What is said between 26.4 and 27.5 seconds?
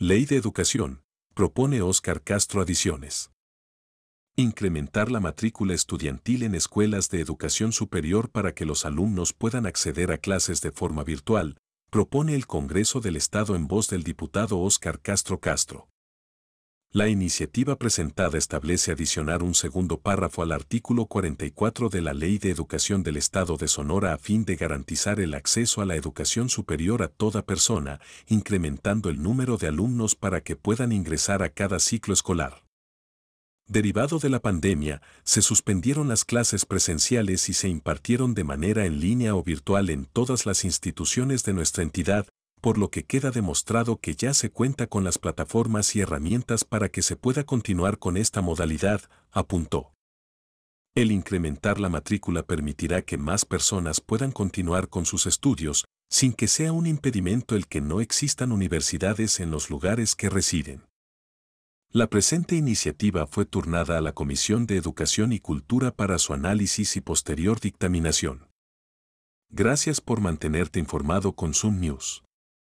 superior a toda